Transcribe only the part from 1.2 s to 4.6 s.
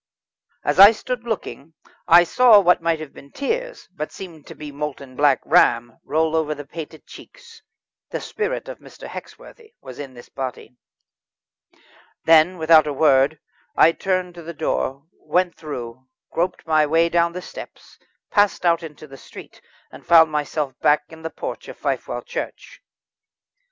looking I saw what might have been tears, but seemed to